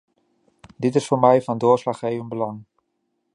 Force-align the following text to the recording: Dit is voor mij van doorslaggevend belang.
Dit 0.77 0.95
is 0.95 1.07
voor 1.07 1.19
mij 1.19 1.41
van 1.41 1.57
doorslaggevend 1.57 2.29
belang. 2.29 2.63